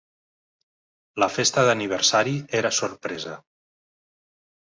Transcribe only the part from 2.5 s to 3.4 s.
era sorpresa.